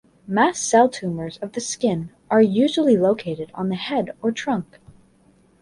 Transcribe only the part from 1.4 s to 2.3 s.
of the skin